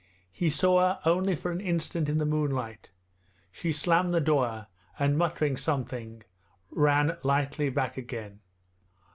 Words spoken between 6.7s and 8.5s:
ran lightly back again.